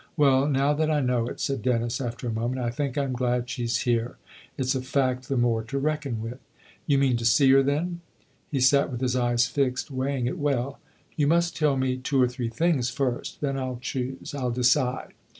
"Well, 0.17 0.47
now 0.47 0.73
that 0.73 0.89
I 0.89 0.99
know 0.99 1.27
it," 1.27 1.39
said 1.39 1.61
Dennis 1.61 2.01
after 2.01 2.25
a 2.27 2.31
moment," 2.33 2.59
I 2.59 2.71
think 2.71 2.97
I'm 2.97 3.13
glad 3.13 3.47
she's 3.47 3.77
here. 3.81 4.17
It's 4.57 4.73
a 4.73 4.81
fact 4.81 5.29
the 5.29 5.37
more 5.37 5.61
to 5.65 5.77
reckon 5.77 6.23
with."" 6.23 6.39
You 6.87 6.97
mean 6.97 7.17
to 7.17 7.23
see 7.25 7.51
her 7.51 7.61
then?" 7.61 8.01
He 8.51 8.61
sat 8.61 8.91
with 8.91 8.99
his 9.01 9.15
eyes 9.15 9.45
fixed, 9.45 9.91
weighing 9.91 10.25
it 10.25 10.39
well." 10.39 10.79
You 11.17 11.27
must 11.27 11.55
tell 11.55 11.77
me 11.77 11.97
two 11.97 12.19
or 12.19 12.27
three 12.27 12.49
things 12.49 12.89
first. 12.89 13.41
Then 13.41 13.59
I'll 13.59 13.77
choose 13.79 14.33
I'll 14.33 14.49
decide." 14.49 15.13